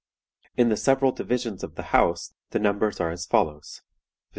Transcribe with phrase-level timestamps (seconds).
[0.57, 3.83] In the several divisions of the house the numbers are as follows, viz.